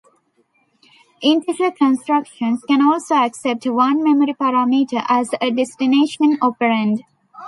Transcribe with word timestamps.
Integer 1.21 1.71
instructions 1.79 2.63
can 2.67 2.81
also 2.81 3.13
accept 3.13 3.67
one 3.67 4.03
memory 4.03 4.33
parameter 4.33 5.05
as 5.07 5.29
a 5.39 5.51
destination 5.51 6.39
operand. 6.39 7.01